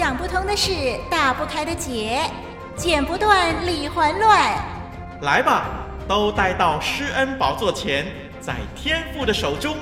[0.00, 2.22] 想不通的事，打不开的结，
[2.74, 4.56] 剪不断，理还乱。
[5.20, 5.66] 来吧，
[6.08, 8.06] 都带到施恩宝座前，
[8.40, 9.76] 在天父的手中，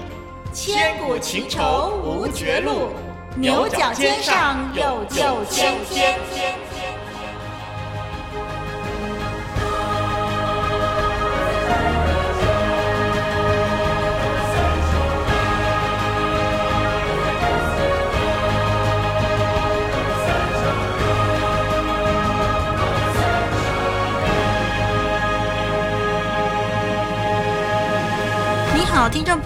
[0.53, 2.90] 千古情仇无绝路，
[3.36, 6.18] 牛角尖上有九千天。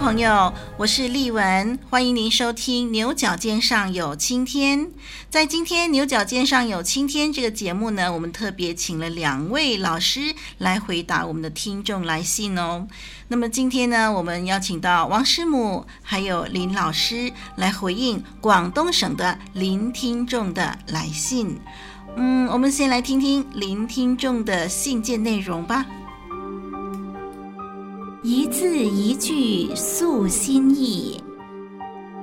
[0.03, 4.79] 朋友，我是丽文，欢迎您收听《牛角尖上有青天》。
[5.29, 12.85] 在今天《牛角尖上有青天》这个节目呢，我们特别请了两位老师来回答我们的听众来信哦。
[13.29, 21.57] 那么今天呢，我们邀请到王师母还有林老师来回应广东省的林听众的来信。
[22.17, 25.85] 嗯，我们先来听听林听众的信件内容吧。
[28.63, 31.21] 字一句诉心意，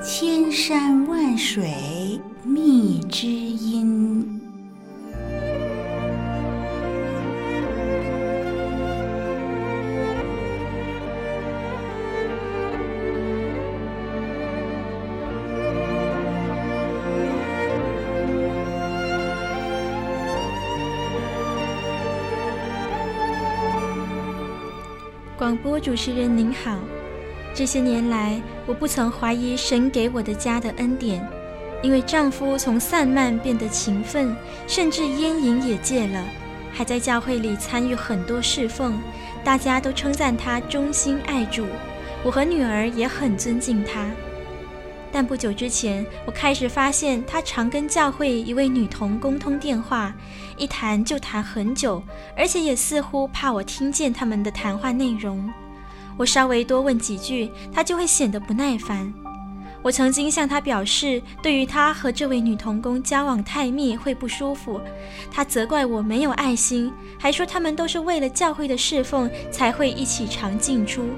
[0.03, 4.40] 千山万水觅知音。
[25.51, 26.79] 广播主持人您好，
[27.53, 31.29] 这些年来我不曾怀疑神给我的家的恩典，
[31.83, 34.33] 因为丈夫从散漫变得勤奋，
[34.69, 36.25] 甚至烟瘾也戒了，
[36.73, 38.97] 还在教会里参与很多侍奉，
[39.43, 41.67] 大家都称赞他忠心爱主，
[42.23, 44.07] 我和女儿也很尊敬他。
[45.13, 50.15] 但不久之前，我开始发现他常跟教会一位女童工通电话，
[50.57, 52.03] 一谈就谈很久，
[52.37, 55.53] 而且也似乎怕我听见他们的谈话内容。
[56.17, 59.13] 我稍微多问几句，他就会显得不耐烦。
[59.83, 64.79] 我曾经向他表示，对于他和这位女童工交往太密会不舒服。
[65.33, 71.09] 他责怪我没有爱心，还说他们都是为了教会的侍奉才会一起常进出。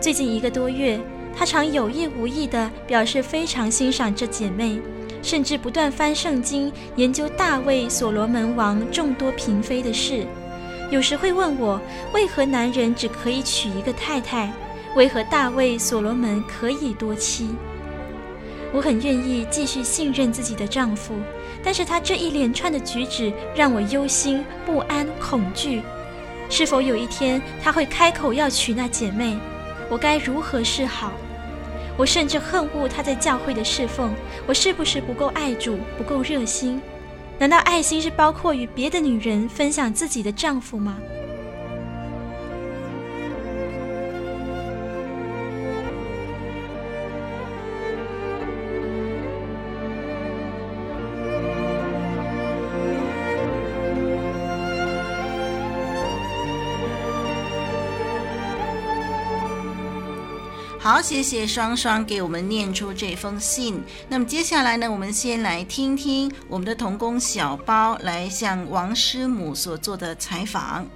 [0.00, 1.00] 最近一个多月，
[1.38, 4.80] 他常有意无意地表示非常欣赏这姐妹，
[5.22, 10.26] 甚至不断翻圣经研究大卫、所罗门王众多嫔妃的事。
[10.90, 11.80] 有时会问我，
[12.14, 14.50] 为何男人只可以娶一个太太，
[14.94, 17.50] 为何大卫、所罗门可以多妻？
[18.72, 21.14] 我很愿意继续信任自己的丈夫，
[21.62, 25.82] 但是他这一连串的举止让我忧心、不安、恐惧。
[26.48, 29.36] 是否有一天他会开口要娶那姐妹？
[29.90, 31.12] 我该如何是好？
[31.96, 34.14] 我甚至恨恶他在教会的侍奉。
[34.46, 36.80] 我是不是不够爱主，不够热心？
[37.38, 40.96] 难道爱心是包括与别的女人分享自己的丈夫吗？
[60.86, 63.82] 好，谢谢双双给我们念出这封信。
[64.08, 70.86] 那么接下来呢，我们先来听听我们的童工小包来向王师母所做的采访。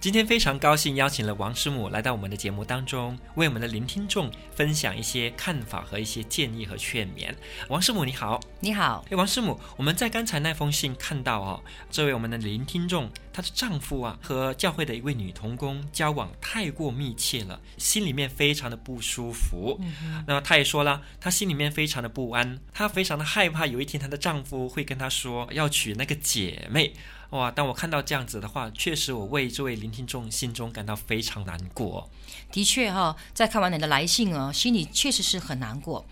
[0.00, 7.34] 今天非常高兴邀请了王师母来到我们的节目当中，为我们的聆听众分享一些看法和一些建议和劝勉。
[7.68, 9.04] 王师母你好，你好。
[9.10, 11.60] 哎，王师母，我们在刚才那封信看到哦，
[11.90, 19.80] 这位我们的聆听众，她的丈夫啊和教会的一位女童工交往太过密切了，心里面非常的不舒服。
[19.82, 26.94] 嗯，那么她也说了，她心里面非常的不安，她非常的害怕有一天她的丈夫会跟她说要娶那个姐妹。
[27.30, 27.50] 哇！
[27.50, 32.08] 当我看到这样子的话，确实我为这位聆听众心中感到非常难过。
[32.50, 36.06] 的确哈、哦，在看完你的来信啊，心里确实是很难过。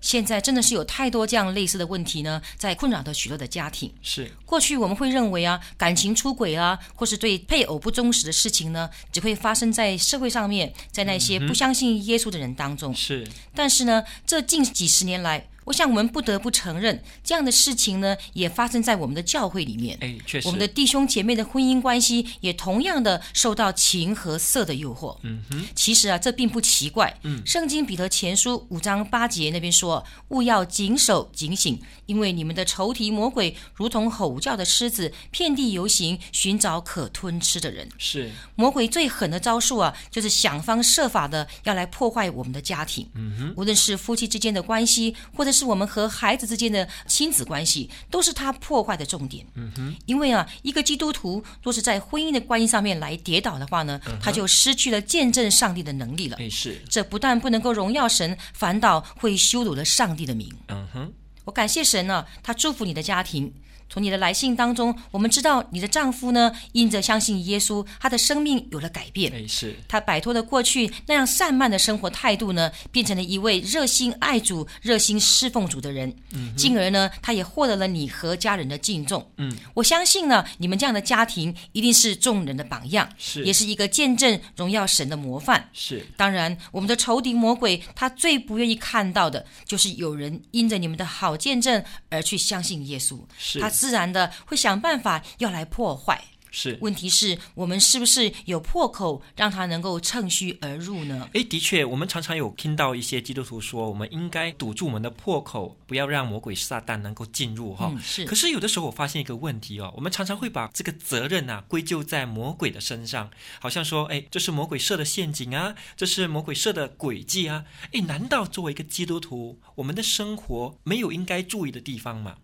[0.00, 3.92] 现在真的是有太多这样类似的问题呢，在困扰着许多的家庭。
[4.02, 12.94] 是过去我们会认为啊，感情出轨啊，或是对配偶不忠实的事情呢，只会发生在社会上面，在那些不相信耶稣的人当中。
[12.94, 15.48] 是，但是呢，这近几十年来。
[15.68, 19.98] 我想，我们不得不承认，这样的事情呢，也发生在我们的教会里面。
[20.00, 25.14] 哎，确实，我们的弟兄姐妹的婚姻关系也同样的受到情和色的诱惑。
[25.24, 27.14] 嗯哼，其实啊，这并不奇怪。
[27.22, 43.06] 嗯，圣经彼得前书五章八节那边说：“勿要谨守警醒，因为你们的仇敌魔鬼如同吼叫的狮子，遍地游行，寻找可吞吃的人。”是魔鬼最狠的招数啊，就是想方设法的要来破坏我们的家庭。
[43.12, 49.44] 嗯哼，无论是夫妻之间的关系，或者是是我们和孩子之间的亲子关系，都是他破坏的重点。
[49.54, 56.36] 嗯哼，因为啊，一个基督徒若是在婚姻的关系上面来跌倒的话呢，嗯、他就失去了见证上帝的能力了。
[56.38, 60.48] 哎，是，这不但不能够荣耀神，反倒会羞辱了上帝的名。
[60.68, 61.12] 嗯哼，
[61.44, 63.52] 我感谢神呢、啊，他祝福你的家庭。
[63.88, 69.32] 从你的来信当中，我们知道你的丈夫呢，因着相信耶稣，他的生命有了改变。
[69.32, 76.14] 哎，是他摆脱了过去那样散漫的生活态度呢，变成了一位热心爱主、热心侍奉主的人。
[76.32, 79.26] 嗯，进而呢，他也获得了你和家人的敬重。
[79.36, 85.68] 嗯，我相信呢，你们这样的家庭一定是众人的榜样，是，也是一个见证荣耀神的模范。
[85.72, 93.18] 是，当然，我们的仇敌魔鬼他最不愿意看到的，就是有人因着你们的好见证而去相信耶稣。
[93.38, 96.24] 是，他自然的会想办法要来破坏。
[96.50, 101.28] 是，问题是我们是不是有破口，让他能够趁虚而入呢？
[101.34, 108.00] 诶，的确，我们常常有听到一些基督徒说，我们应该堵住我们的破口，不要让魔鬼撒旦能够进入哈、嗯。
[108.00, 108.24] 是。
[108.24, 117.66] 可是有的时候我发现一个问题哦，我们常常会把这个责任啊归咎在魔鬼的身上，好像说，诶，这是魔鬼设的陷阱啊，这是魔鬼设的诡计啊。
[117.92, 122.38] 诶，难道作为一个基督徒，我们的生活没有应该注意的地方吗？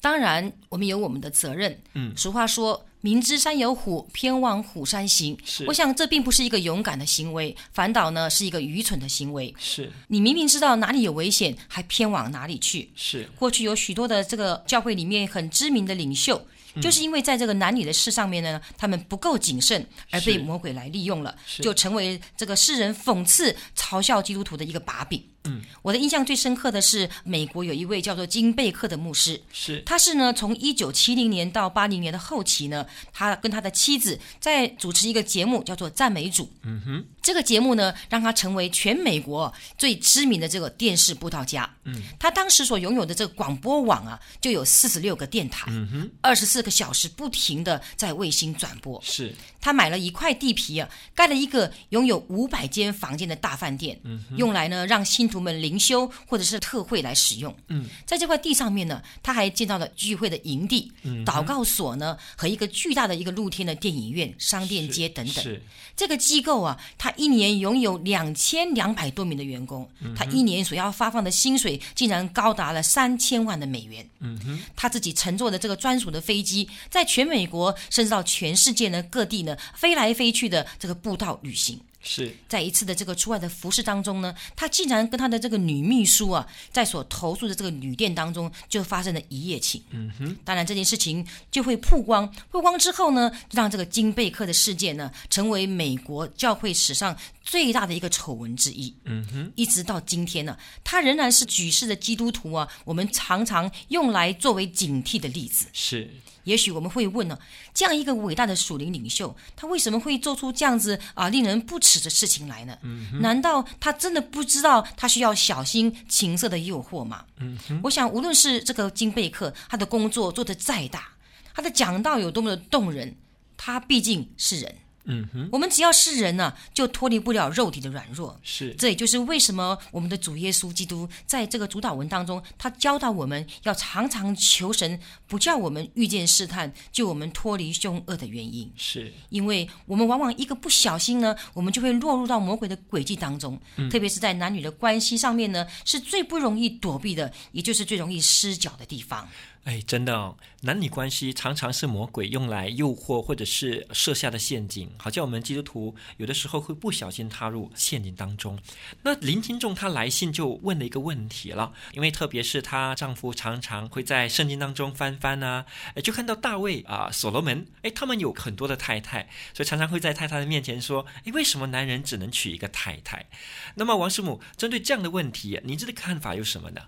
[0.00, 1.76] 当然，我们有我们的责任。
[1.94, 5.36] 嗯，俗话说，明知山有虎，偏往虎山行。
[5.44, 9.54] 是，我想这并不是一个勇敢的行为，反倒呢是一个愚蠢的行为。
[9.58, 12.90] 是，你明明知道哪里有危险，还偏往哪里去。
[12.94, 16.40] 是，过去有许多的这个教会里面很知名的领袖，
[16.74, 25.22] 嗯、就是因为在这个男女的事上面呢，他们不够谨慎，而被魔鬼来利用了，就成为这个世人讽刺、嘲笑基督徒的一个把柄。
[25.48, 36.50] 嗯，我的印象最深刻的是，美国有一位叫做金贝克的牧师，是，他是呢，从一九七零年到八零年的后期呢，他跟他的妻子在主持一个节目，叫做赞美主。
[36.62, 41.68] 嗯哼，这个节目呢，让他成为全美国最知名的这个电视布道家。
[41.84, 49.00] 嗯，他当时所拥有的这个广播网啊，就有四十六个电台，嗯哼，二十四个小时不停的在卫星转播。
[49.04, 56.10] 是，他买了一块地皮啊，盖了一个拥有五百间房间的大饭店，嗯，用来呢让信徒们灵修。
[56.26, 57.54] 或者是特会来使用。
[57.68, 65.42] 嗯，在这块地上面呢，他还建造了聚会的营地、嗯、祷告所呢，和一个巨大的一个露天的电影院、商店街等等。
[65.44, 65.62] 是
[65.94, 74.08] 这个机构啊，他一年拥有两千两百多名的员工，嗯，他一年所要发放的薪水竟然高达了三千万的美元。
[74.20, 81.80] 嗯哼，他自己乘坐的这个专属的飞机，在全美国甚至到全世界呢各地呢飞来飞去的这个步道旅行。
[82.08, 89.82] 是在一次的这个出外的服饰当中呢，他竟然跟他的这个女秘书啊，在所投诉的这个旅店当中就发生了一夜情。
[89.90, 98.94] 嗯哼，当然这件事情就会曝光，曝光之后呢，让这个金贝克的事件呢，成为美国教会史上最大的一个丑闻之一。
[99.04, 105.66] 嗯哼，一直到今天呢，他仍然是举世的基督徒啊，我们常常用来作为警惕的例子。
[105.72, 106.08] 是。
[106.46, 107.38] 也许我们会问呢，
[107.74, 112.78] 这样一个伟大的属灵领袖，他为什么会做出这样子啊令人不齿的事情来呢？
[112.82, 117.24] 嗯，难道他真的不知道他需要小心情色的诱惑吗？
[117.38, 121.08] 嗯，我想无论是这个金贝克，他的工作做得再大，
[121.52, 123.14] 他的讲道有多么的动人，
[123.56, 124.74] 他毕竟是人。
[125.06, 128.38] 嗯哼，我们只要是人呢、啊，就脱离不了肉体的软弱。
[128.42, 138.70] 是，这也就是为什么我们的主耶稣基督在这个主导文当中，他教导我们要常常求神，不叫我们遇见试探，救我们脱离凶恶的原因。
[138.76, 143.60] 是，因为我们往往一个不小心呢，我们就会落入到魔鬼的诡计当中。
[143.76, 149.28] 嗯、特别是在男女的关系上面呢，是最不容易躲避的，也就是最容易失脚的地方。
[149.66, 158.56] 哎，真的哦，男女关系常常是魔鬼用来诱惑或者是设下的陷阱，好像我们基督徒有的时候会不小心踏入陷阱当中。
[159.02, 165.66] 那林听众他来信就问了一个问题了，因为特别是她丈夫常常会在圣经当中翻翻啊，
[166.00, 173.26] 就看到大卫啊、所罗门，哎，他们有很多的太太，所以常常会在太太的面前说，哎，为什么男人只能娶一个太太？
[173.74, 176.82] 那么王师母针对这样的问题，您这个看法有什么呢？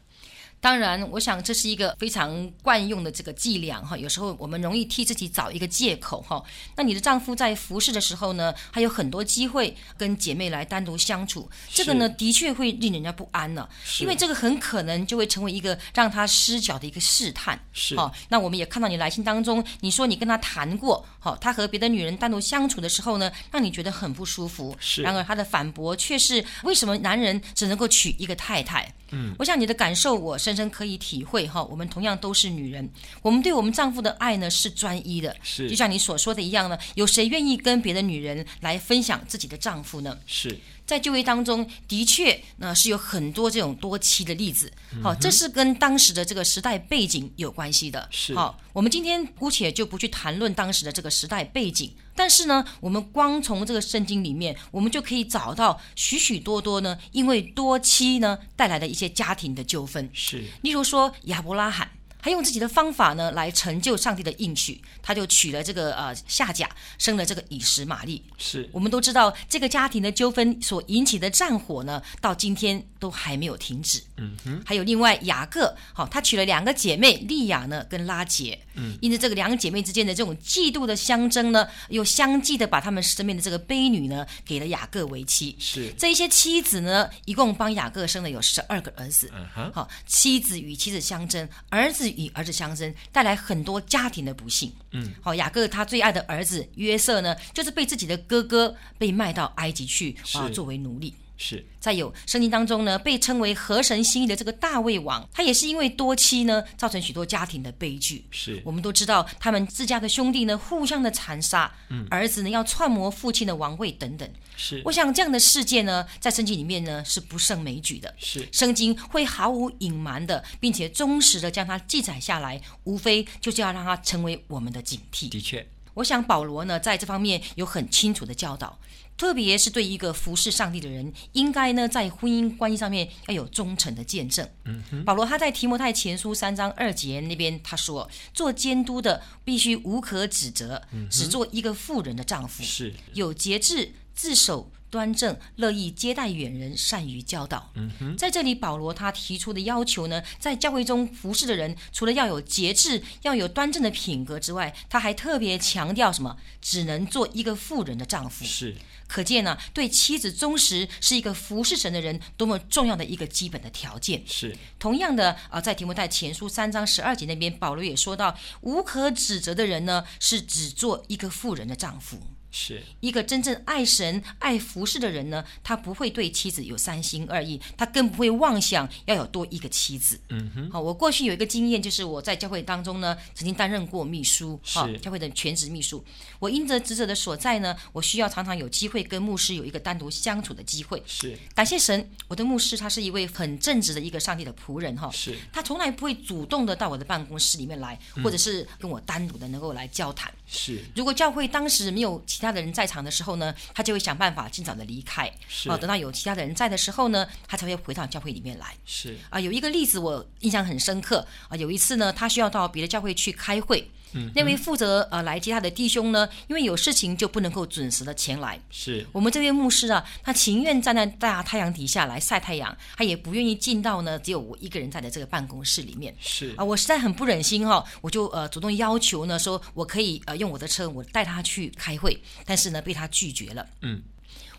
[0.60, 3.96] 当然，我想这是一个非常惯用的这个伎俩哈。
[3.96, 6.42] 有时候我们容易替自己找一个借口哈。
[6.76, 13.68] 那你的丈夫在服侍的时候呢，还有很多机会跟姐妹来单独相处，这个呢的确会令人家不安呢，
[14.00, 17.58] 因为这个很可能就会成为一个让他失脚的一个试探。
[17.72, 17.96] 是。
[17.96, 24.76] 好，那我们也看到你来信当中，你说你跟他谈过，好，他和别的女人单独相处的时候呢，让你觉得很不舒服。
[24.80, 25.02] 是。
[25.02, 28.92] 然而他的反驳却是：为什么男人只能够娶一个太太？
[29.10, 31.62] 嗯，我想你的感受我深深可以体会哈。
[31.64, 32.88] 我们同样都是女人，
[33.20, 36.78] 我们对我们丈夫的爱呢是专一的，是就像你所说的一样呢。
[36.94, 40.16] 有谁愿意跟别的女人来分享自己的丈夫呢？
[40.26, 40.58] 是。
[40.86, 44.72] 在就业当中，的确，那是有很多这种多妻的例子。
[45.02, 48.08] 好、嗯，这是跟当时的这个时代背景有关系的。
[48.10, 48.34] 是。
[48.34, 60.10] 好，我们今天姑且就不去谈论当时的这个时代背景，但是呢，我们光从这个圣经里面，我们就可以找到许许多多呢，因为多妻呢带来的一些家庭的纠纷。
[60.12, 60.42] 是。
[60.62, 61.88] 例如说亚伯拉罕。
[62.20, 68.20] 他用自己的方法呢，来成就上帝的应许，他就娶了这个呃夏甲，生了这个以实玛利。
[68.36, 74.02] 是我们都知道，这个家庭的纠纷所引起的战火呢，到今天都还没有停止。
[74.18, 74.62] 嗯哼。
[74.66, 78.58] 还有另外雅各，好、哦，他娶了两个姐妹利亚呢，跟拉杰。
[78.74, 78.98] 嗯。
[79.00, 85.56] 因此，这个两个姐妹之间的这种嫉妒的相争呢，又相继的把他们身边的这个婢女呢，给了雅各为妻。
[85.58, 85.92] 是。
[85.96, 89.30] 这一些妻子呢，一共帮雅各生了有十二个儿子。
[89.34, 89.72] 嗯哼。
[89.72, 92.08] 好，妻子与妻子相争，儿子。
[92.18, 94.72] 与儿子相争，带来很多家庭的不幸。
[94.92, 101.14] 嗯，好，雅各他最爱的儿子约瑟呢，就是被自己的哥哥被卖到埃及去啊，作为奴隶。
[101.38, 101.64] 是。
[101.80, 108.26] 再有圣经当中呢，被称为合神心意的这个大卫王，他也是因为多妻呢，造成许多家庭的悲剧。
[108.30, 108.60] 是。
[108.64, 114.28] 我们都知道，他们自家的兄弟呢，互相的残杀，嗯，儿子呢要篡谋父亲的王位等等。
[114.56, 114.82] 是。
[114.84, 118.12] 我想这样的事件呢，在圣经里面呢是不胜枚举的。
[118.18, 118.46] 是。
[118.52, 125.28] 圣经会毫无隐瞒的，并且忠实的将它记载下来，无非就是要让它成为我们的警惕。
[125.28, 125.64] 的确，
[125.98, 128.78] 我想保罗呢在这方面有很清楚的教导。
[129.16, 134.48] 特别是对一个服侍上帝的人，应该呢在婚姻关系上面要有忠诚的见证。
[134.64, 147.70] 嗯哼，保罗他在提摩太前书三章二节那边他说，做监督的必须无可指责，嗯、只做一个富人的丈夫，是有节制，自守端正，乐意接待远人，善于教导。
[147.74, 156.36] 嗯哼，在这里保罗他提出的要求呢，在教会中服侍的人，除了要有节制，要有端正的品格之外，他还特别强调什么？
[156.60, 158.44] 只能做一个富人的丈夫。
[158.44, 158.76] 是。
[159.06, 164.22] 可见呢，对妻子忠实是一个服侍神的人多么重要的一个基本的条件。
[164.26, 172.18] 是同样的啊，在提摩太前书三章十二节那边，保罗也说到，无可指责的人呢，是只做一个富人的丈夫。
[172.50, 180.18] 是一个真正爱神、爱服侍的人呢，他不会对妻子有三心二意，他更不会妄想要有多一个妻子。
[180.28, 186.04] 嗯哼，好，我过去有一个经验，就是我在教会当中呢，曾经担任过秘书，哈，教会的全职秘书。
[186.38, 191.02] 我因着职责的所在呢，我需要常常有机会跟牧师有一个单独相处的机会。
[191.06, 195.10] 是，感谢神，我的牧师他是一位很正直的一个上帝的仆人哈。
[195.12, 200.32] 是，他从来不会主动的到我的办公室里面来，嗯、或者是跟我单独的能够来交谈。
[200.46, 205.28] 是，如果教会当时没有其他的人在场的时候呢，他就会想办法尽早的离开。
[205.48, 208.76] 是，哦，等到有其他的人在的时候呢，他才会回到教会里面来。
[208.86, 213.90] 是，啊，有一个例子我印象很深刻啊，有一次呢，他需要到别的教会去开会。
[214.12, 218.60] 嗯，那位负责呃来接他的弟兄呢，因为有事情就不能够准时的前来。
[218.70, 226.14] 是我们这位牧师啊，他情愿站在大太阳底下来晒太阳，他也不愿意进到呢只有我一个人在的这个办公室里面。
[226.20, 233.66] 是啊，我实在很不忍心哈、哦，我就呃主动要求呢，说我可以呃用我的车，我带他去开会，但是呢被他拒绝了。
[233.82, 234.02] 嗯。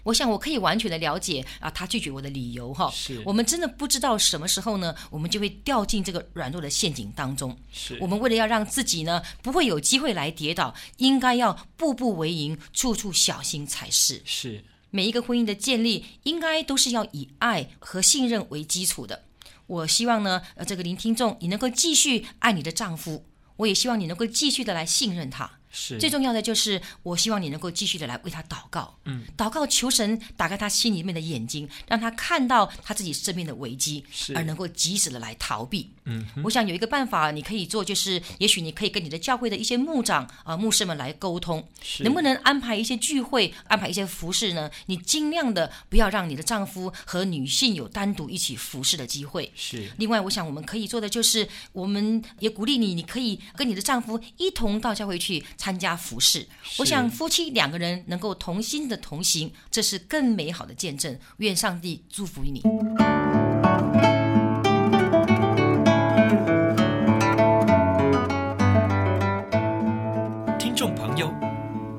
[0.03, 2.89] 我想我可以完全的了解啊，他拒绝我的理由哈。
[2.91, 7.58] 是我们真的不知道什么时候呢，我们就会掉进这个软弱的陷阱当中。
[7.72, 14.22] 是我们为了要让自己呢不会有机会来跌倒，应该要步步为营，处处小心才是。
[14.25, 19.25] 是每一个婚姻的建立，应该都是要以爱和信任为基础的。
[19.68, 23.24] 我希望呢，呃，这个林听众，你能够继续爱你的丈夫，
[23.58, 25.59] 我也希望你能够继续的来信任他。
[25.72, 35.92] 是最重要的就是，我希望你能够继续的来为他祷告，嗯，祷告求神打开他心里面的眼睛，让他看到他自己生命的危机，是而能够及时的来逃避。
[36.06, 41.68] 嗯，我想有一个办法你可以做，就是也许你可以跟你的教会的一些牧长啊、呃、牧师们来沟通，
[42.00, 44.72] 能不能安排一些聚会，安排一些服侍呢？
[44.88, 49.52] 你尽量的不要让你的丈夫和女性有单独一起服侍的机会。
[49.56, 49.92] 是。
[49.98, 55.44] 另外，我想我们可以做的就是，我们也鼓励你，你可以跟你的丈夫一同到教会去。
[55.60, 56.48] 参加服饰，
[56.78, 61.20] 我想夫妻两个人能够同心的同行，这是更美好的见证。
[61.39, 62.62] 愿上帝祝福于你。
[70.58, 71.30] 听众朋友，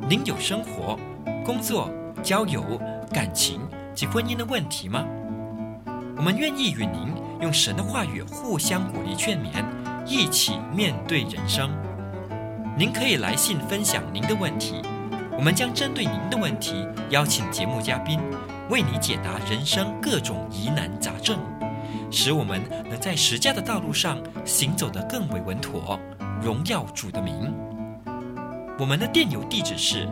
[0.09, 0.99] 您有生活、
[1.45, 2.81] 工作、交友、
[3.12, 3.61] 感情
[3.95, 5.05] 及婚姻的问题吗？
[6.17, 7.12] 我们愿意与您
[7.43, 9.62] 用神的话语互相鼓励劝勉，
[10.07, 11.71] 一起面对人生。
[12.77, 14.81] 您可以来信分享您的问题，
[15.37, 18.19] 我们将针对您的问题邀请节目嘉宾
[18.71, 21.39] 为你解答人生各种疑难杂症。
[22.11, 25.99] 使我们能在十架的道路上行走得更为稳妥，
[26.43, 27.55] 荣耀主的名。
[28.79, 30.09] 我们的电邮地址是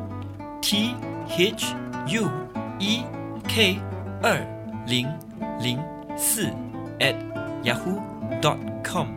[0.60, 0.94] t
[1.28, 1.74] h
[2.06, 2.28] u
[2.78, 3.02] e
[3.48, 3.78] k
[4.22, 4.46] 二
[4.86, 5.08] 零
[5.60, 5.78] 零
[6.16, 6.52] 四
[6.98, 7.16] at
[7.64, 7.98] yahoo
[8.40, 9.08] dot com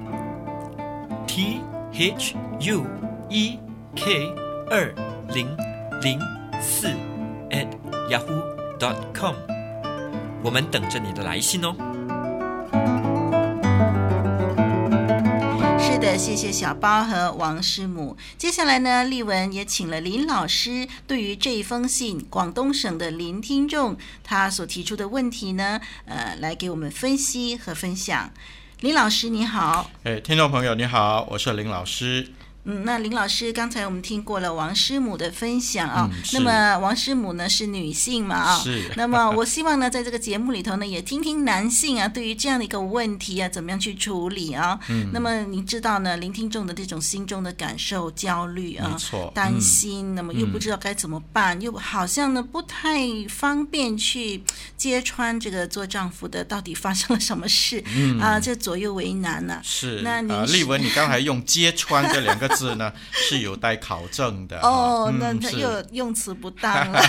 [1.28, 1.60] t
[1.92, 2.86] h u
[3.32, 3.58] e
[3.96, 4.28] k
[4.70, 4.94] 二
[5.34, 5.48] 零
[6.02, 6.20] 零
[6.62, 6.88] 四
[7.50, 7.66] at
[8.10, 8.44] yahoo
[8.78, 9.34] dot com，
[10.44, 11.74] 我们等着你的来信哦。
[15.80, 18.18] 是的，谢谢小包和王师母。
[18.38, 23.96] 接下来呢，丽文也请了林老师，对于这一封信，广东省的林听众
[24.26, 28.30] 他所提出的问题呢，呃，来给我们分析和分享。
[28.82, 32.28] 林老师你好，哎，听众朋友你好，我是林老师。
[32.64, 36.22] 嗯，那林老师，刚才我们听过了王师母的分享啊、哦嗯。
[36.34, 38.62] 那么王师母呢是女性嘛啊、哦？
[38.64, 38.92] 是。
[38.96, 44.80] 那么我希望呢，在这个节目里头呢，也听听男性啊，对于这样的一个问题啊，怎么样去处理啊？
[44.90, 45.10] 嗯。
[45.12, 54.44] 那么你知道呢，聆听众的这种心中的感受、焦虑啊，没错，担心、嗯，那么又不知道该怎么办，嗯、又好像呢不太方便去
[54.78, 59.62] 揭穿这个做丈夫的到底发生了什么事、嗯、啊，这左右为难呢、啊。
[59.64, 60.02] 是。
[60.04, 64.60] 那你、呃，丽文，你刚才用“揭穿”这两个字呢，是有待考证的。
[64.62, 67.02] 哦，嗯、那他又用词不当了，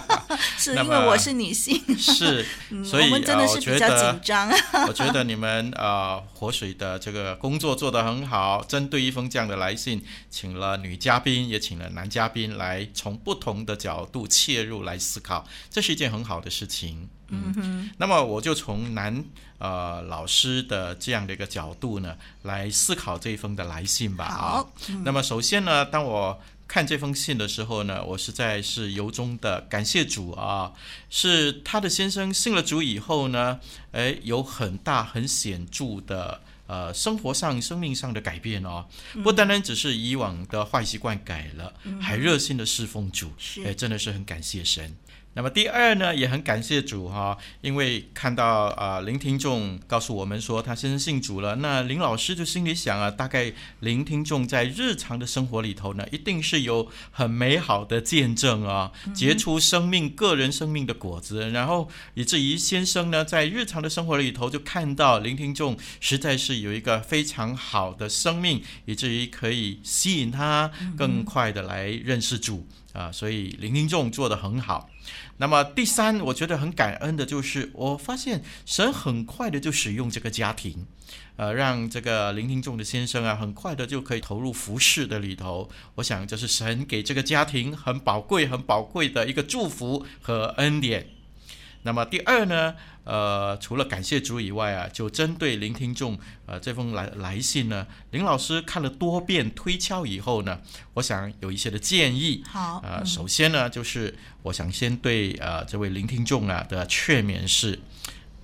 [0.58, 1.80] 是因为我是女性。
[1.96, 2.44] 是，
[2.84, 4.48] 所以、嗯、我们真的是比较紧张。
[4.48, 8.64] 呃、 我觉得你们呃活水的这个工作做得很好。
[8.64, 17.08] 针对一封这样的来信，请了女嘉宾，也请了男嘉宾来从不同的角度切入来思考，这是一件很好的事情。
[17.30, 19.24] 嗯哼，那么我就从男
[19.58, 24.28] 呃老师的这样的一个角度呢，来思考这一封的来信吧。
[24.28, 30.72] 好，嗯、那么首先呢，当我看这封信的时候呢，我实在是由衷的感谢主啊，
[31.08, 33.58] 是他的先生信了主以后呢，
[33.92, 38.86] 诶，有很大很显著的呃生活上、生命上的改变哦，
[39.24, 43.32] 不单单只是以往的坏习惯改了，嗯、还热心的侍奉主，
[43.64, 44.94] 诶，真的是很感谢神。
[45.34, 72.66] 那么第二呢，也很感谢主哈，因为看到啊、呃，林听众告诉我们说他先生信主了，那林老师就心里想啊，大概林听众在日常的生活里头呢，一定是有很美好的见证啊，结出生命、个人生命的果子，然后以至于先生呢，在日常的生活里头就看到林听众实在是有一个非常好的生命，以至于可以吸引他更快的来认识主。
[72.92, 74.90] 啊，所以林听众做得很好。
[75.38, 80.86] 那么第三，我觉得很感恩的就是，我发现神很快的就使用这个家庭，
[81.36, 85.70] 呃，让这个林听众的先生啊，很快的就可以投入服事的里头。
[85.94, 91.06] 我想这是神给这个家庭很宝贵、很宝贵的一个祝福和恩典。
[91.82, 92.74] 那么第二呢，
[93.10, 100.60] 呃，除了感谢主以外啊，就针对林听众呃这封来来信呢，林老师看了多遍推敲以后呢，
[100.94, 102.44] 我想有一些的建议。
[102.46, 107.80] 好，呃，首先呢，就是我想先对呃这位林听众啊的劝勉是，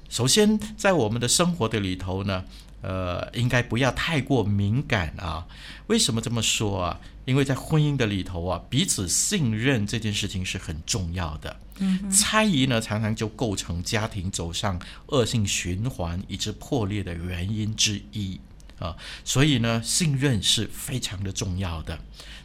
[0.09, 2.45] 首先在我们的生活的里头呢，
[2.87, 5.45] 呃，应该不要太过敏感啊。
[5.89, 7.01] 为什么这么说啊？
[7.25, 11.57] 因为在婚姻的里头啊，彼此信任这件事情是很重要的。
[11.79, 18.41] 嗯，猜疑呢，常常就构成家庭走上恶性循环以致破裂的原因之一
[18.79, 18.97] 啊。
[19.25, 21.99] 所以呢，信任是非常的重要的。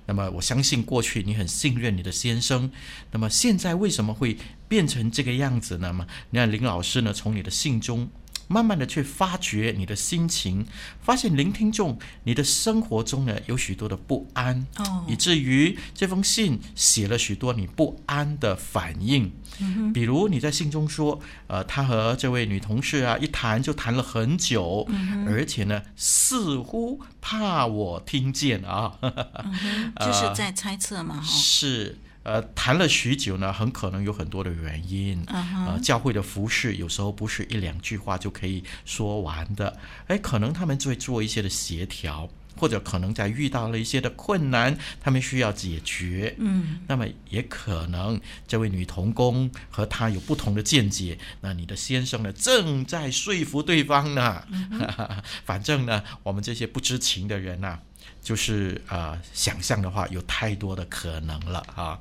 [0.07, 2.71] 那么，我相信过去你很信任你的先生，
[3.11, 4.35] 那么现在为什么会
[4.67, 5.93] 变成这个样子呢？
[5.93, 8.09] 嘛，你看林老师呢，从你的信中。
[8.51, 10.65] 慢慢的去发掘你的心情，
[11.01, 19.31] 发现聆听众你的生活中呢，有许多的不安，哦，以至于这封信写了许多你不安的反应。
[19.59, 31.97] 嗯，比如你在信中说，呃，他和这位女同事啊一谈就谈了很久，嗯，而且呢似乎怕我听见啊，嗯， 就是在猜测嘛，呃，是。
[32.23, 35.25] 呃，谈了许久呢，很可能有很多的原因。
[35.25, 35.65] Uh -huh.
[35.65, 39.75] 呃，教会的服饰有时候不是一两句话就可以说完的。
[40.07, 46.35] 哎，可能他们就会做一些的协调，或者可能在遇到了一些的困难，他们需要解决。
[46.37, 51.17] 嗯，那么也可能这位女童工和他有不同的见解。
[51.41, 54.43] 那你的先生呢，正在说服对方呢。
[54.51, 55.17] Uh -huh.
[55.43, 57.79] 反正呢，我们这些不知情的人啊。
[58.21, 61.99] 就是啊、呃，想象的话有太多的可能了啊。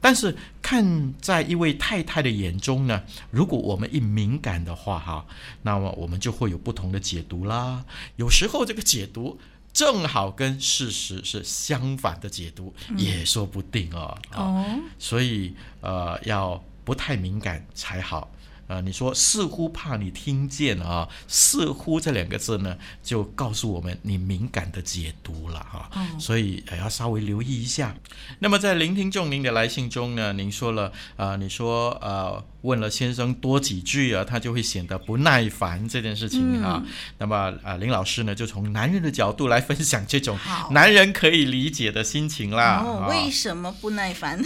[0.00, 3.02] 但是看在一位太太的眼中呢，
[3.32, 5.26] 如果我们一敏感的话哈，
[5.62, 7.84] 那么我们就会有不同的解读啦。
[8.14, 9.40] 有时候这个解读
[9.72, 14.16] 正好跟事实是相反的解读，嗯、也说不定哦。
[14.34, 14.64] 哦，
[15.00, 18.30] 所以呃，要不太敏感才好。
[18.68, 27.96] 呃，你说似乎怕你听见啊，似乎这两个字呢，就告诉我们你敏感的解读了哈、所以要稍微留意一下。
[28.38, 32.44] 那么在聆听众您的来信中呢，您说了啊、呃，你说呃。
[32.62, 36.82] 问了先生多几句啊，他就会显得不耐烦这件事情啊。
[36.84, 40.36] 嗯、那么啊、呃，林老师呢，就从男人的角度来分享这种
[40.70, 42.82] 男人可以理解的心情啦。
[42.84, 44.42] 哦，为什么不耐烦？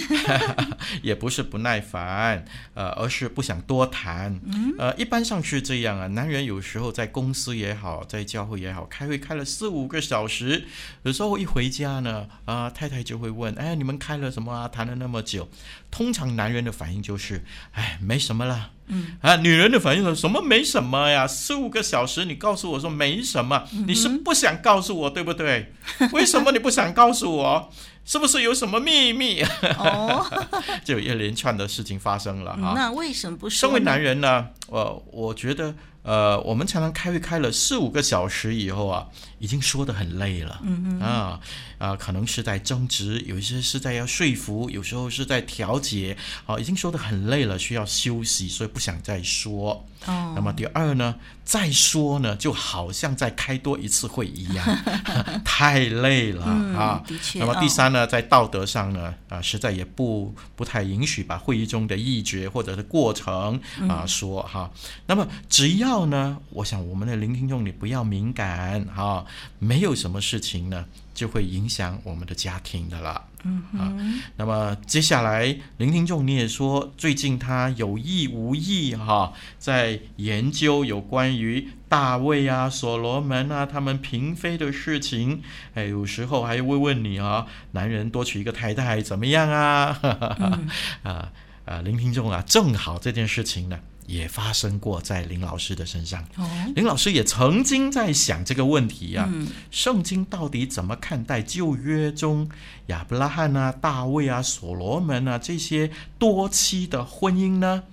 [1.02, 2.44] 也不是不耐烦，
[2.74, 4.38] 呃，而是不想多谈。
[4.44, 6.06] 嗯、呃，一般上是这样啊。
[6.08, 10.64] 男人有时候在公司也好，在教会也好，开会开了四五个小时，
[11.04, 14.68] 有时候一回家呢，啊、呃，太太就会问：哎，你们开了什么啊？
[14.68, 15.48] 谈了那么久。
[15.92, 18.70] 通常男人的反应就是，哎，没什么了。
[18.88, 20.42] 嗯啊，女人的反应是什么？
[20.42, 25.72] 没什么呀，四五个小时，你告诉我说没什么，你是不想告诉我，对不对？
[26.12, 27.70] 为什么你不想告诉我？
[28.04, 29.42] 是不是有什么秘密？
[29.78, 30.26] 哦，
[30.84, 32.74] 就有一连串的事情发生了哈、嗯。
[32.74, 33.68] 那为什么不说？
[33.68, 34.48] 身为男人呢？
[34.68, 35.74] 我我觉得。
[36.02, 39.06] 呃，我们常常开会开了四五个小时以后啊，
[39.38, 41.40] 已经说得很累了，嗯嗯啊
[41.78, 49.86] 啊，可能是在争执，有一些是在要说服，有时候是在调解，啊，已经说得很累了，需要休息，所以不想再说。
[50.06, 54.64] 哦，那么第二呢，再说呢，就好像再开多一次会一样，
[55.44, 57.02] 太累了、嗯、啊。
[57.06, 57.38] 的确。
[57.40, 64.70] 那么第三呢，在道德上呢，啊，实在也不不太允许把会议中的议决或者是过程啊说哈。
[65.06, 69.24] 那么只要呢，我想我们的聆听众你不要敏感哈，
[69.58, 70.84] 没有什么事情呢。
[71.22, 73.24] 就会影响我们的家庭的了。
[73.44, 73.94] 嗯哼啊，
[74.34, 85.42] 那么接下来，聆听众你也说，最近他有意无意哈、啊，在研究有关于大卫啊、所罗门啊他们嫔妃的事情。
[85.74, 90.00] 哎，有时候还会问你啊，男人多娶一个太太怎么样啊？
[90.02, 90.68] 嗯、
[91.04, 91.32] 啊
[91.66, 93.78] 啊，聆听众啊，正好这件事情呢。
[94.12, 96.22] 也发生过在林老师的身上。
[96.36, 96.46] 哦，
[96.76, 102.50] 林老师也曾经在想这个问题啊，嗯，圣经到底怎么看待旧约中
[102.88, 107.84] 亚伯拉罕啊、大卫啊、所罗门啊这些多妻的婚姻呢？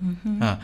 [0.42, 0.60] 啊，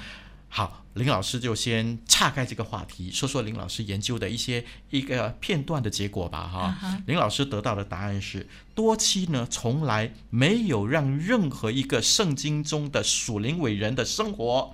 [0.50, 0.82] 好。
[0.96, 6.78] 林老师就先岔开这个话题，说说林老师研究的一些一个片段的结果吧，哈。
[6.82, 7.02] Uh huh.
[7.08, 14.74] 林老师得到的答案是，多妻呢从来没有让任何一个圣经中的属灵伟人的生活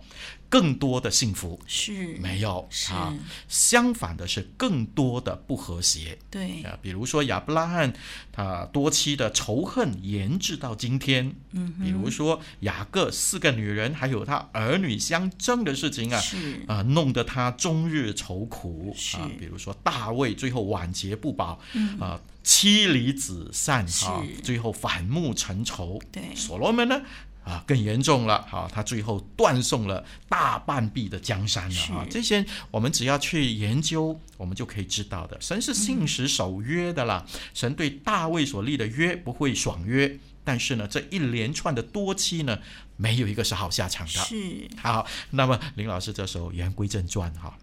[0.52, 3.18] 更多的幸福，是没有是啊。
[3.48, 6.20] 相反的是，更多的不和谐。
[6.30, 7.94] 对啊，比如说亚伯拉罕
[8.34, 16.12] 他多妻的仇恨延至到今天，嗯，比如说雅各四个女人还有他儿女相争的事情。
[16.20, 19.32] 是啊、呃，弄得他终日愁苦是啊。
[19.40, 26.02] 比如说大卫最后晚节不保，嗯、啊，妻离子散是啊，最后反目成仇。
[26.12, 27.02] 对，所罗门呢
[27.43, 32.06] 啊更严重了，好、啊，他最后断送了大半壁的江山了啊。
[32.10, 35.39] 这些我们只要去研究，我们就可以知道的。
[35.41, 40.19] 神是信实守约的啦，嗯、神对大卫所立的约不会爽约。
[40.43, 42.58] 但是呢，这一连串的多期呢，
[42.97, 44.13] 没有一个是好下场的。
[44.13, 47.56] 是好，那么林老师这时候言归正传哈，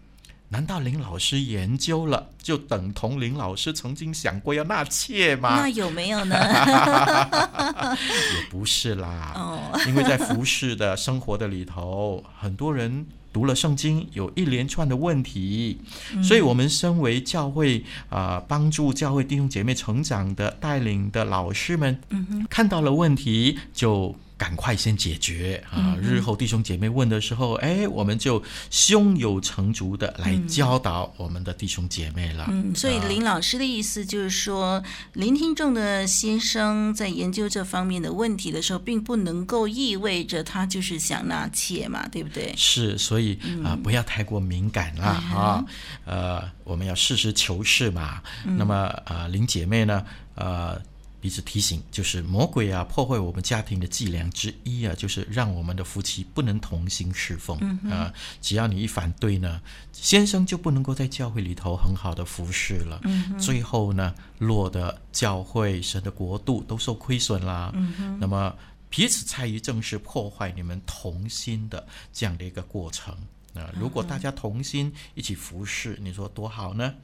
[0.49, 5.61] 难道林老师研究了就等同林老师曾经想过要纳妾吗？
[5.61, 6.35] 那有没有呢？
[7.97, 13.05] 也不是啦，哦，因为在服侍的生活的里头，很多人。
[13.31, 15.79] 读了圣经，有一连串的问题，
[16.15, 17.77] 嗯、所以我们身为教会
[18.09, 22.01] 啊、呃，帮助教会弟兄姐妹成长的带领的老师们，
[22.49, 24.15] 看到了问题就。
[24.39, 25.97] 赶快先解决啊！
[26.01, 32.47] 日后弟兄姐妹问的时候，哎，我们就胸有成竹的来教导我们的弟兄姐妹了。
[32.49, 42.53] 嗯，所以林老师的意思就是说，聆听众的先生在研究这方面的问题的时候，并不能够意味着他就是想纳妾嘛，对不对？
[42.55, 45.65] 是，所以啊，不要太过敏感了啊。
[46.05, 48.21] 呃，我们要实事求是嘛。
[48.45, 48.73] 那么
[49.03, 50.01] 啊，林姐妹呢，
[50.35, 50.81] 呃。
[51.21, 57.57] 彼此提醒，就是魔鬼啊，破坏我们家庭的伎俩之一啊，就是让我们的夫妻不能同心侍奉、
[57.89, 58.13] 啊。
[58.41, 63.01] 只要你一反对呢，先生就不能够在教会里头很好的服侍了。
[63.03, 67.71] 嗯、最后呢，落得教会、神的国度都受亏损啦。
[67.75, 68.55] 嗯、哼那么
[68.89, 73.13] 彼此猜疑，正是破坏你们同心的这样的一个过程。
[73.53, 76.95] 啊，如果大家同心一起服侍，你说多好呢？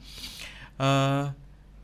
[0.78, 1.34] 呃，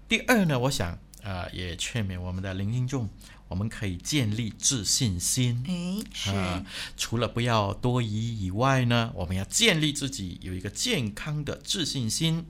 [0.08, 0.98] 第二呢，我想。
[1.22, 3.08] 啊、呃，也劝勉我们的聆听众，
[3.48, 5.64] 我们可以建立自信心。
[5.66, 6.64] 哎，是、呃。
[6.96, 12.46] 除了不要多疑以外呢，我们要建立自己有一个健康的自信心。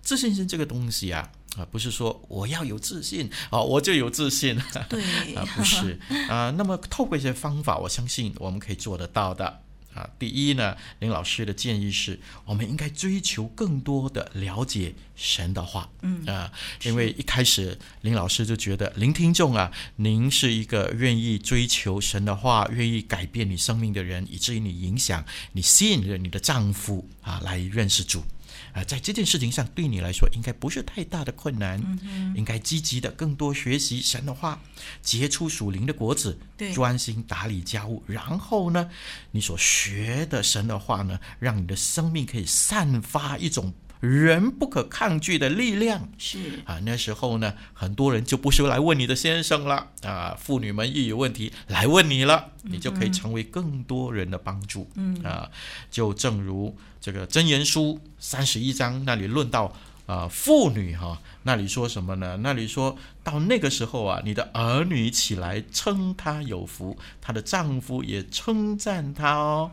[0.00, 4.56] 自信心这个东西啊，啊、呃，不是说我要有自信啊、呃，我就有自信。
[4.88, 5.02] 对，
[5.34, 6.52] 啊、呃，不是啊、呃。
[6.52, 9.62] 那么透过一些方法，我相信我们可以做得到的。
[9.98, 10.08] 啊。
[10.18, 15.90] 第一呢，林老师的建议是，我们应该追求更多的了解神的话。
[16.02, 16.52] 嗯啊，
[16.84, 28.22] 因为一开始林老师就觉得，林听众啊，您是一个愿意追求神的话、愿意改变你生命的人，以至于你影响、你吸引了你的丈夫啊来认识主。
[28.72, 34.60] 啊，在这件事情上，对你来说应该不是太大的困难，嗯、应该积极的更多学习神的话，
[35.02, 36.38] 结出属灵的果子，
[36.74, 38.02] 专心打理家务。
[38.06, 38.88] 然后呢，
[39.30, 46.08] 你所学的神的话呢，让你的生命可以散发一种人不可抗拒的力量。
[46.18, 54.88] 是啊，那时候呢，很多人就不是来问你的先生了啊，妇女们一有问题来问你了，你就可以成为更多人的帮助。
[54.94, 55.50] 嗯啊，
[55.90, 56.76] 就正如。
[57.00, 59.66] 这个箴言书三十一章那里论到
[60.04, 62.36] 啊、呃，妇女哈、哦，那里说什么呢？
[62.42, 69.70] 那里说到那个时候啊，你的儿女起来称她有福，她的丈夫也称赞她哦。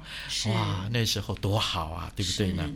[0.49, 2.69] 哇，那时候多好啊，对不对呢？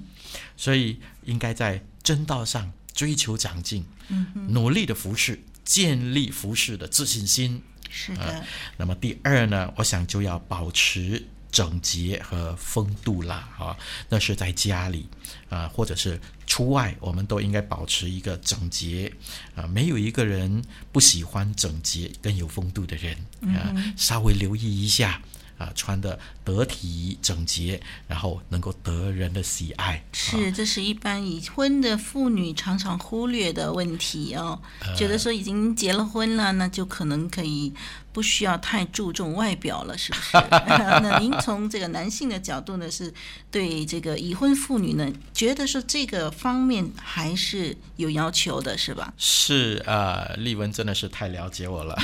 [0.58, 7.62] 所以应该在真道上追求长进，嗯，努力的服侍，建立服侍的自信心。
[7.90, 8.46] 是的、呃。
[8.78, 11.26] 那么第二呢，我想就要保持。
[11.52, 13.76] 整洁和风度啦，啊，
[14.08, 15.10] 那是在家里
[15.50, 19.12] 啊，或者是出外，我们都应该保持一个整洁
[19.56, 19.66] 啊。
[19.66, 23.18] 没有一个人不喜欢整洁跟有风度的人
[23.56, 25.20] 啊，稍微留意一下。
[25.60, 34.60] 啊，穿的得体整洁，然后能够得人的喜爱，是，这是一般已婚的妇女常常忽略的问题哦。
[34.80, 37.74] 呃、觉得说已经结了婚了，那就可能可以
[38.20, 40.32] 不需要太注重外表了，是不是？
[41.04, 43.14] 那您从这个男性的角度呢，是
[43.52, 49.14] 对这个已婚妇女呢，觉得说这个方面还是有要求的，是吧？
[49.18, 51.98] 是啊，呃、丽文真的是太了解我了。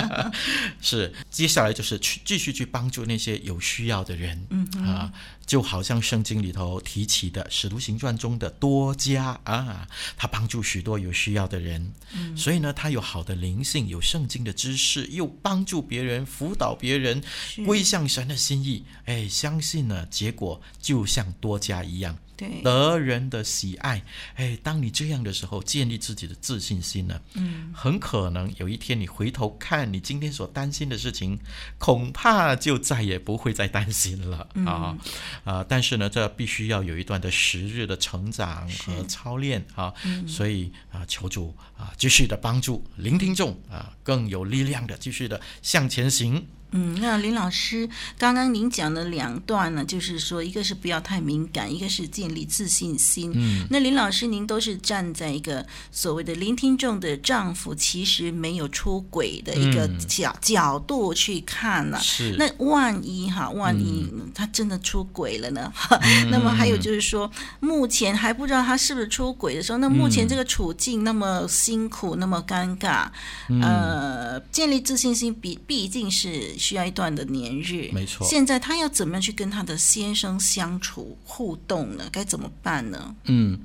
[0.80, 2.84] 是，接下来就是去继续去帮。
[2.84, 5.10] 帮助那些有需要的人，嗯啊，
[5.46, 17.22] 就好像圣经里头提起的《使徒行传》中的多加啊，他帮助许多有需要的人，嗯，所以呢，他有好的灵性，有圣经的知识，又帮助别人，辅导别人
[17.66, 22.16] 归向神的心意，哎，相信呢，结果就像多加一样。
[22.36, 24.02] 对，得人的喜爱，
[24.34, 31.38] 哎，当你这样的时候，建立自己的自信心呢，嗯，很可能有一天你回头看你今天所担心的事情，
[31.78, 34.98] 恐怕就再也不会再担心了、嗯、啊
[35.44, 35.64] 啊！
[35.68, 46.44] 但是呢，这必须要有一段的时日的成长和操练啊，嗯、所以啊，求主啊，继续的帮助聆听众啊，更有力量的继续的向前行。
[46.76, 53.30] 嗯，那林老师刚刚您讲的两段呢，就是说，一个是不要太敏感，一个是建立自信心。
[53.32, 62.00] 嗯，那林老师您都是站在一个所谓的聆听众的丈夫其实没有出轨的一个角、嗯、角度去看了。
[62.00, 65.72] 是，那万一哈，万一他真的出轨了呢？
[66.02, 73.06] 嗯、那么还有就是说，目前还不知道他是不是出轨的时候，那目前这个处境那么辛苦，那么尴尬，
[73.48, 76.52] 嗯、呃，建立自信心比毕竟是。
[76.64, 78.26] 需要一段的年日，没错。
[78.26, 82.08] 现在他要怎么样去跟他的先生相处互动呢？
[82.10, 83.14] 该怎么办呢？
[83.24, 83.58] 嗯，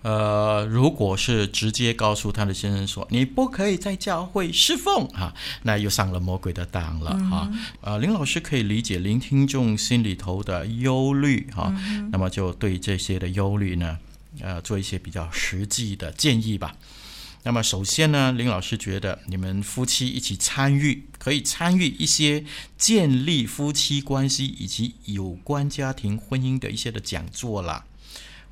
[0.00, 7.50] 呃，如果是直接告诉他的先生说你不可以在教会侍奉啊，那又上了魔鬼的当了、嗯、啊。
[7.82, 13.98] 呃，林老师可以理解林听众心里头的忧虑啊、嗯，那么就对这些的忧虑呢，
[14.40, 16.74] 呃，做一些比较实际的建议吧。
[17.46, 22.44] 那么首先呢，林老师觉得你们夫妻一起参与，可以参与一些
[22.76, 27.84] 建立夫妻关系以及有关家庭婚姻的一些的讲座啦，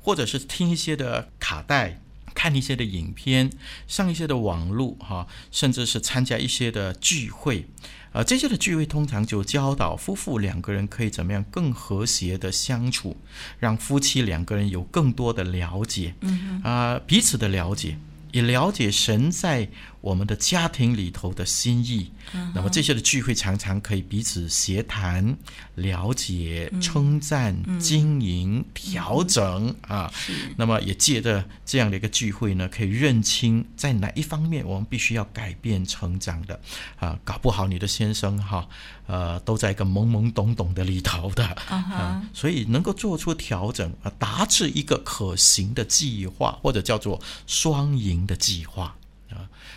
[0.01, 1.99] 或者是听一些的卡带，
[2.33, 3.51] 看一些的影片，
[3.85, 7.65] 上一些的网络哈，甚至是参加一些的聚会，
[8.13, 13.17] 呃，这些的聚会通常就教导夫妇两个人可以怎么样更和谐的相处，
[13.59, 17.97] 让夫妻两个人有更多的了解，嗯彼此的了解。
[18.35, 19.69] 也了解神在
[20.05, 25.35] 我们的家庭里头的心意，嗯、那么这些的聚会常常可以彼此协谈、
[25.73, 30.13] 了解、称赞、嗯、经营、嗯、调整、嗯、啊。
[30.57, 36.59] 那么也借着这样的一个聚会呢，可以认清在哪一方面我们必须要改变、成长的
[36.99, 37.17] 啊。
[37.23, 38.67] 搞不好你的先生哈，
[39.07, 48.95] 呃，都在一个懵懵懂懂的里头的、嗯、啊，所以能够做出调整啊，达至一个可行的计划，或者叫做双赢的计划。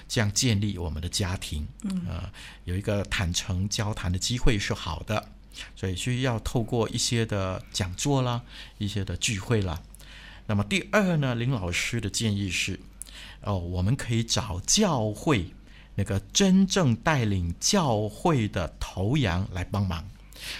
[0.09, 1.69] 啊，这样建立我们的家庭，
[2.09, 2.33] 啊，
[2.65, 5.29] 有一个坦诚交谈的机会是好的，
[5.77, 8.43] 所以需要透过一些的讲座啦，
[8.79, 9.83] 一些的聚会啦。
[10.47, 12.81] 那么第二呢，林老师的建议是，
[13.43, 15.53] 哦，我们可以找教会
[15.95, 20.09] 那个真正带领教会的头羊来帮忙。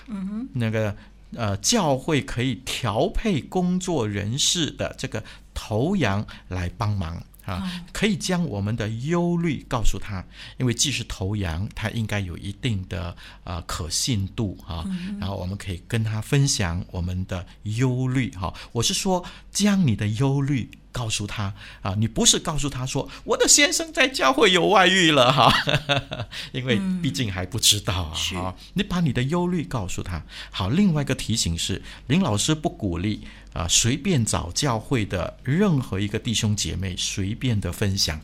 [0.09, 0.95] 嗯哼，那个
[1.35, 7.23] 呃教会可以调配工作人士的这个头羊来帮忙。
[7.49, 10.25] 啊，可以将我们的忧虑告诉他，
[10.59, 13.09] 因为既是头羊，他应该有一定的
[13.43, 14.85] 啊、呃、可信度啊。
[15.19, 18.53] 然后我们可以跟他分享我们的忧虑哈。
[18.73, 25.53] 我是说，将你的忧虑告诉他啊，你不是告诉他说我的先生在教会有外遇了哈，
[26.51, 28.15] 因为毕竟还不知道啊。
[28.15, 30.25] 好，你把你的忧虑告诉他。
[30.51, 33.21] 好，另外一个提醒是，林老师不鼓励。
[33.55, 38.21] 啊，随便找教会的任何一个弟兄姐妹随便的分享，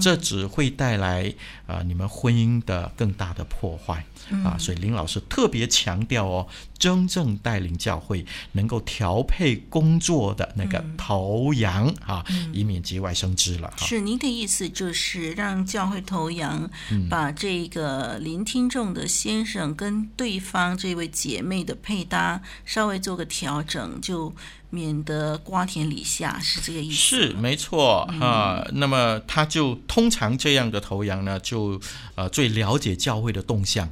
[0.00, 1.32] 这只会带来
[1.66, 4.04] 啊你们婚姻的更大的破坏
[4.44, 4.56] 啊。
[4.58, 6.46] 所以林老师特别强调哦，
[6.78, 13.72] 真正带领教会能够调配工作的那个头羊啊，以免节外生枝了。
[13.78, 16.70] 是您的意思就是让教会头羊
[17.08, 24.34] 把这个聆听众的先生跟对方这位姐妹的配搭稍微做个调整就。
[24.70, 26.96] 免得瓜田李下，是这个意思。
[26.96, 28.70] 是没错啊、呃。
[28.72, 31.80] 那么他就通常这样的头羊呢，就
[32.16, 33.86] 呃最了解教会的动向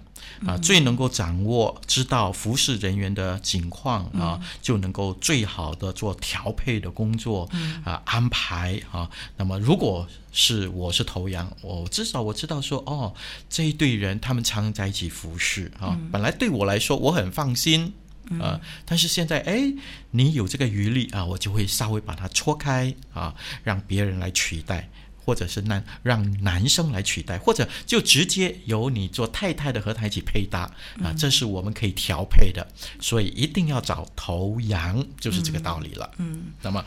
[0.44, 7.48] 啊、呃，最能够掌握知道服侍人员的情况啊、呃，就能够最好的做调配的工作
[7.84, 9.10] 啊、呃、安排啊、呃。
[9.36, 13.14] 那么如果是我是头羊，我至少我知道说哦，
[13.48, 17.94] 这一队人他们常常在一起服侍啊、呃，本来对我来说我很放心。
[18.38, 19.74] 啊、呃，但是现在哎，
[20.12, 24.88] 你有这个余力啊，我就会稍微把它戳开啊，让别人来取代，
[25.24, 30.70] 或者是男让男生来取代，或者就直接由你做太太的和他一起配搭
[31.02, 32.66] 啊，这是我们可以调配的，
[33.00, 36.10] 所以一定要找头羊，就是这个道理了。
[36.18, 36.84] 嗯，嗯，那么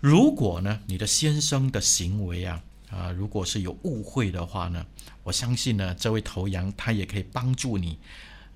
[0.00, 4.84] 如果呢，你的先生的行为啊啊，如果是有误会的话呢，
[5.22, 7.98] 我相信呢，这位头羊他也可以帮助你。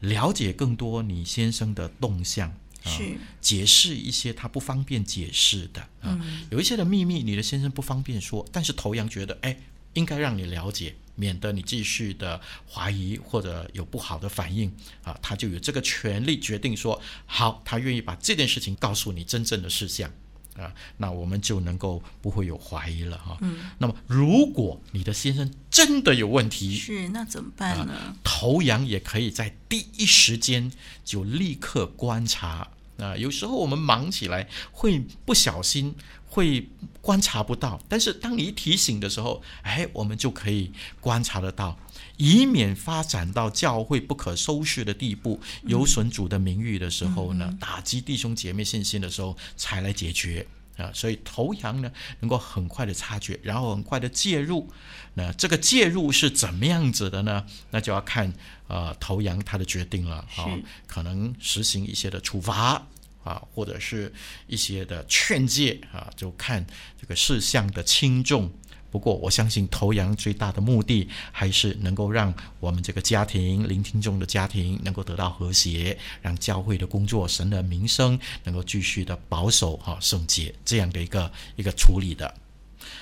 [0.01, 2.53] 了解更多你先生的动向，
[2.85, 6.21] 是、呃、解释一些他不方便解释的啊、呃，
[6.51, 9.57] 有一些的秘密你的先生不方便说，但是头羊觉得哎，
[9.95, 14.69] 应该让你了解，免得你继续的怀疑或者有不好的反应
[15.03, 20.11] 啊、呃，他就有这个权利决定说好，他愿意把这件事情告诉你真正的事项。
[20.57, 23.37] 啊，那我们就能够不会有怀疑了哈。
[23.41, 23.73] 嗯。
[23.79, 27.93] 那么，如果你的先生真的有问题，是那怎么办呢？
[27.93, 30.71] 啊，头羊也可以在第一时间
[31.05, 32.71] 就立刻观察。
[32.99, 35.95] 啊，有时候我们忙起来会不小心
[36.27, 36.69] 会
[37.01, 41.79] 观察不到，但是当你一提醒的时候，哎，我们就可以观察得到。
[42.17, 50.91] 以免发展到教会不可收拾的地步，有损主的名誉的时候呢，嗯、打击弟兄姐妹信心的时候，才来解决啊。
[50.93, 54.71] 所以头羊呢，能够很快的察觉，然后很快的介入。
[55.15, 57.47] 那这个介入是怎么样子的呢？
[57.71, 58.29] 那就要看
[58.67, 60.51] 啊、呃、头羊他的决定了啊，
[60.87, 62.87] 可能实行一些的处罚
[63.23, 64.13] 啊，或者是
[64.47, 66.67] 一些的劝诫啊，就看
[67.01, 68.53] 这个事项的轻重。
[68.95, 82.33] 不过，我相信头羊最大的目的还是能够让我们这个家庭、聆听众的家庭能够得到和谐，让教会的工作、神的名声能够继续的保守哈圣洁这样的一个一个处理的。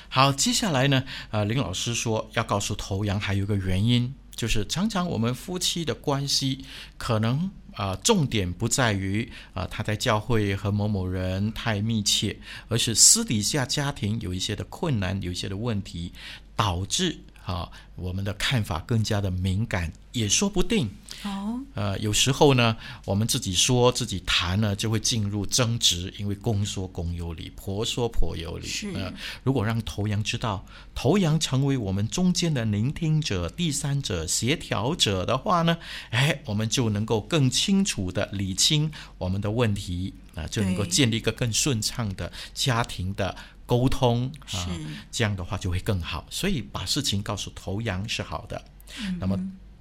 [0.08, 6.64] 好，接下来呢，呃，林老师说要告诉头羊还有一个原因，就是常常我们夫妻的关系
[6.96, 7.50] 可能。
[7.74, 12.36] 啊、重点不在于啊、他在教会和某某人太密切，
[12.68, 16.12] 而是私底下家庭有一些的困难，有一些的问题，
[16.54, 20.90] 导致啊，我们的看法更加的敏感，也说不定。
[21.24, 28.66] 哦，呃，有时候呢，我们自己说自己谈呢，就会进入争执，因为公说公有理，婆说婆有理。
[28.66, 29.12] 是，呃，
[29.44, 35.76] 如果让头羊知道，头羊成为我们中间的聆听者、第三者、协调者的话呢，
[36.10, 43.36] 哎，我们就能够更清楚地理清我们的问题啊，呃，就能够建立一个更顺畅的家庭的
[43.72, 44.70] 沟通啊，呃，
[45.10, 46.26] 这样的话就会更好。
[46.30, 48.62] 所以把事情告诉头羊是好的。
[49.00, 49.38] 嗯，那么。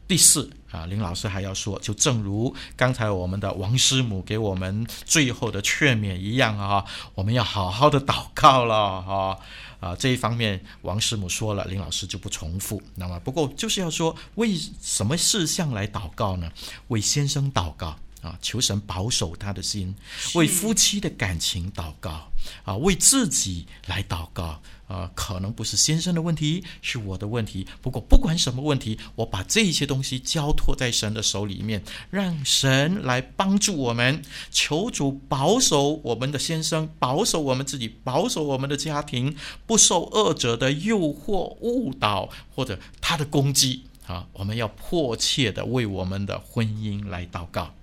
[0.08, 6.84] 第四啊，林老师还要说，就正如刚才我们的王师母给我们最后的劝勉一样啊，
[7.16, 9.40] 我们要好好的祷告了哈
[9.80, 12.84] 啊，这一方面王师母说了，林老师就不重复。
[12.96, 16.52] 那么不过就是要说，为什么事项来祷告呢？
[16.90, 19.94] 为先生祷告啊，求神保守他的心；
[20.36, 22.32] 为夫妻的感情祷告
[22.64, 24.62] 啊，为自己来祷告。
[24.88, 27.66] 啊、呃，可能不是先生的问题，是我的问题。
[27.82, 34.22] 不过不管什么问题，我把这些东西交托在神的手里面，让神来帮助我们。
[34.52, 39.34] 求主保守我们的先生，保守我们自己，保守我们的家庭，
[39.66, 43.86] 不受恶者的诱惑、误导或者他的攻击。
[44.08, 47.74] 啊，我们要迫切的为我们的婚姻来祷告。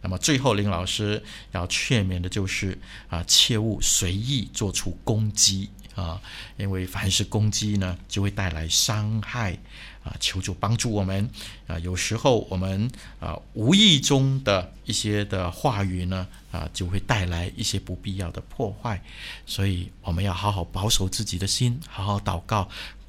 [0.00, 1.22] 那么最后，林老师
[1.52, 2.78] 要劝勉的就是
[3.08, 6.20] 啊，切勿随意做出攻击啊，
[6.56, 9.58] 因为凡是攻击呢，就会带来伤害
[10.04, 10.14] 啊。
[10.20, 11.28] 求主帮助我们
[11.66, 19.02] 啊，有时候我们啊无意中的一些的话语呢啊，就会带来一些不必要的破坏，
[19.46, 22.68] 所以我们要好好保守自己的心，好好祷告。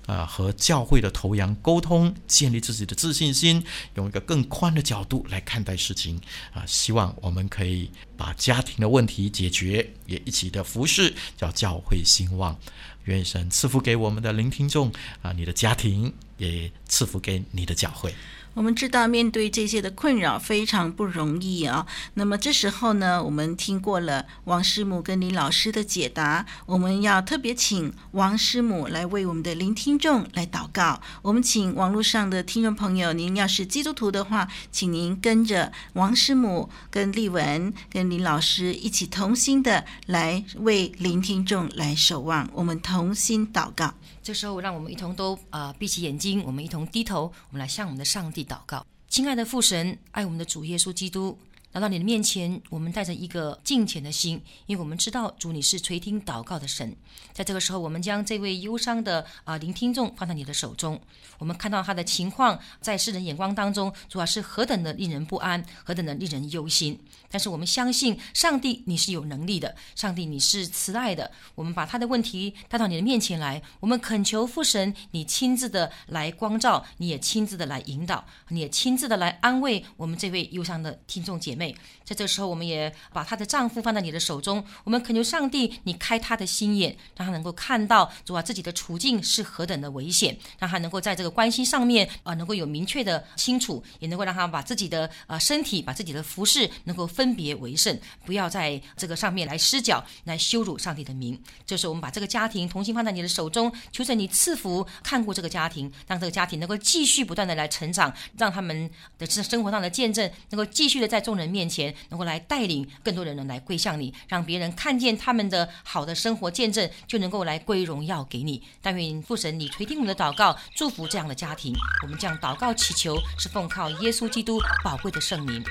[0.09, 6.19] 啊，和教会的头羊沟通，建立自己的自信心，用一个更宽的角度来看待事情。
[6.51, 12.57] 啊，希望我们可以把家庭的问题解决，也一起的服侍，叫教会兴旺。
[13.03, 14.91] 愿神赐福给我们的聆听众
[15.21, 18.11] 啊，你的家庭也赐福给你的教会。
[18.59, 21.87] 我们知道面对这些的困扰非常不容易啊。
[22.15, 31.01] 那么这时候呢，我们听过了王师母跟李老师的解答，我们要特别请王师母来为我们的聆听众来祷告。
[31.21, 42.49] 我们请网络上的听众朋友，您要是基督徒的话，请您跟着王师母、跟丽文、跟林老师一起同心的来为聆听众来守望。
[42.53, 43.93] 我们同心祷告。
[44.21, 48.85] 这时候，让我们一同都、呃、闭起眼睛，我们一同低头，我们来向我们的上帝祷告。
[49.07, 51.37] 亲爱的父神，爱我们的主耶稣基督。
[51.71, 56.95] 来到你的面前，我们带着一个敬虔的心，因为我们知道主你是垂听祷告的神。
[57.31, 60.99] 在这个时候，我们将这位忧伤的啊聆听众放在你的手中。
[61.37, 66.99] 我们看到他的情况，在世人眼光当中，主要是何等的令人不安，何等的令人忧心。
[67.29, 71.31] 但是我们相信，上帝你是有能力的，上帝你是慈爱的。
[71.53, 81.58] 我们把他的问题带到你的面前来，我们恳求父神，你亲自的来光照，你也亲自的来引导，你也亲自的来安慰我们这位忧伤的听众姐妹。
[81.59, 84.63] 妹，在这时候，我们也把她的丈夫放在你的手中。
[84.85, 101.37] 我们恳求上帝，你开她的心眼，让她能够看到主啊自己的处境是何等的危险，让她能够在这个关系上面啊、能够有明确的清楚，也能够让她把自己的啊、身体、把自己的服饰能够分别为圣，不要在这个上面来失脚，来羞辱上帝的名。
[101.65, 118.63] 这是，我们把这个家庭同心放在你的手中，求神你赐福看顾这个家庭，让这个家庭能够继续不断的来成长，让他们的生活上的见证能够继续的在众人面前能够来带领更多的人呢来归向你，让别人看见他们的好的生活见证，就能够来归荣耀给你。
[118.81, 121.73] 但愿父神你垂听我们的祷告，祝福这样的家庭。
[122.03, 125.63] 我们这样祷告祈求，是奉靠耶稣基督宝贵的圣名。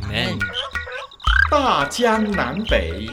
[0.00, 0.38] 阿门。
[1.50, 3.08] 大江南北，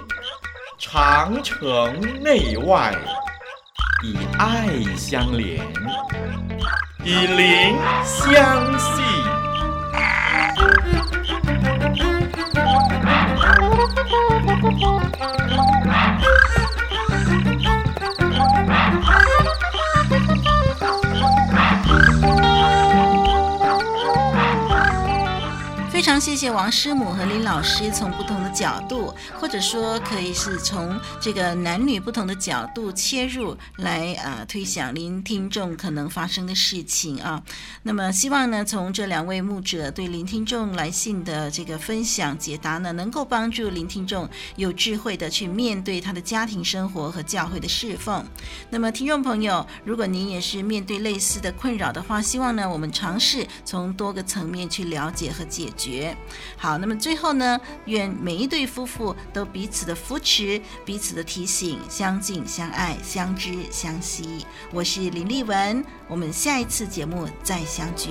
[0.80, 2.98] 长城内外，
[4.04, 5.62] 以爱相连，
[7.04, 9.31] 以灵相系。
[13.84, 14.12] Thank
[16.24, 16.51] you.
[26.02, 37.44] 非常谢谢王师母和林老师从不同的角度，或者说可以是从这个男女不同的角度切入来啊、推想聆听众可能发生的事情啊。
[37.84, 48.26] 那么希望呢，从这两位牧者对聆听众来信的这个分享解答呢，能够帮助聆听众有智慧的去面对他的家庭生活和教会的侍奉。
[48.72, 55.91] 那么听众朋友，如果您也是面对类似的困扰的话，希望呢我们尝试从多个层面去了解和解决。
[56.58, 64.46] 好，那么最后呢，愿每一对夫妇都彼此的扶持，彼此的提醒，相敬相爱，相知相惜。
[64.72, 68.10] 我是林丽文，我们下一次节目再相聚。